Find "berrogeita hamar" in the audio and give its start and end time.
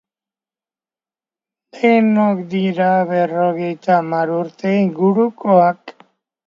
3.13-4.35